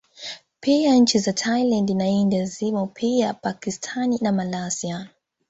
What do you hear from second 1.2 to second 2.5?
Thailand na India